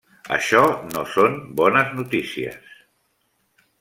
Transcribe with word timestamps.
Això 0.35 0.61
no 0.93 1.03
són 1.11 1.37
bones 1.59 1.93
notícies. 1.99 2.73